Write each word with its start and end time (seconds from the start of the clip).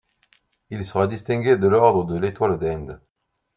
Il 0.71 0.83
sera 0.83 1.05
distingué 1.05 1.57
de 1.57 1.67
l'Ordre 1.67 2.05
de 2.05 2.17
l'Étoile 2.17 2.57
d'Inde. 2.57 2.99